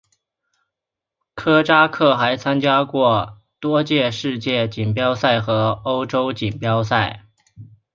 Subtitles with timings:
[1.35, 7.27] 科扎克还参加过多届世界锦标赛和欧洲锦标赛。